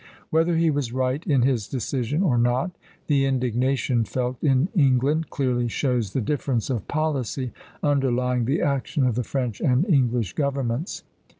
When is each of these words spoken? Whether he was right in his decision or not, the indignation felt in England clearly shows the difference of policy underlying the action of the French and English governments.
Whether 0.31 0.55
he 0.57 0.71
was 0.71 0.91
right 0.91 1.23
in 1.27 1.43
his 1.43 1.67
decision 1.67 2.23
or 2.23 2.35
not, 2.39 2.71
the 3.05 3.23
indignation 3.25 4.03
felt 4.03 4.43
in 4.43 4.67
England 4.75 5.29
clearly 5.29 5.67
shows 5.67 6.13
the 6.13 6.21
difference 6.21 6.71
of 6.71 6.87
policy 6.87 7.51
underlying 7.83 8.45
the 8.45 8.63
action 8.63 9.05
of 9.05 9.13
the 9.13 9.23
French 9.23 9.61
and 9.61 9.85
English 9.87 10.33
governments. 10.33 11.03